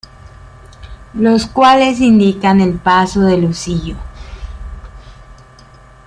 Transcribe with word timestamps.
Los 1.13 1.45
cuales 1.45 1.99
indican 2.01 2.59
el 2.59 2.73
paso 2.79 3.21
del 3.21 3.45
husillo. 3.45 3.97